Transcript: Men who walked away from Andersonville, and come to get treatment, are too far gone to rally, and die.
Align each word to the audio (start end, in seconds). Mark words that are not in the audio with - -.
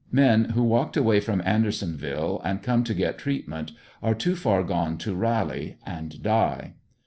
Men 0.11 0.45
who 0.45 0.63
walked 0.63 0.97
away 0.97 1.19
from 1.19 1.43
Andersonville, 1.45 2.41
and 2.43 2.63
come 2.63 2.83
to 2.85 2.95
get 2.95 3.19
treatment, 3.19 3.71
are 4.01 4.15
too 4.15 4.35
far 4.35 4.63
gone 4.63 4.97
to 4.97 5.13
rally, 5.13 5.77
and 5.85 6.23
die. 6.23 6.73